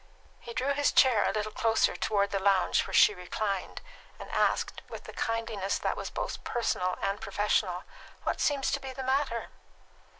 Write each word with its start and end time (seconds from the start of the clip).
He 0.39 0.55
drew 0.55 0.73
his 0.73 0.91
chair 0.91 1.29
a 1.29 1.31
little 1.31 1.51
toward 1.51 2.31
the 2.31 2.39
lounge 2.39 2.87
where 2.87 2.93
she 2.95 3.13
reclined, 3.13 3.81
and 4.17 4.31
asked, 4.31 4.81
with 4.89 5.03
the 5.03 5.13
kindliness 5.13 5.77
that 5.77 5.95
was 5.95 6.09
both 6.09 6.43
personal 6.43 6.97
and 7.03 7.21
professional, 7.21 7.83
"What 8.23 8.41
seems 8.41 8.71
to 8.71 8.79
be 8.79 8.93
the 8.93 9.03
matter?" 9.03 9.49